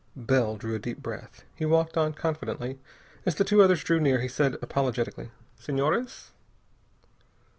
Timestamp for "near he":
3.99-4.27